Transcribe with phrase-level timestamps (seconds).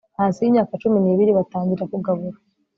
[0.19, 2.37] hasi yimyaka cumi nibiri Batangira kugabura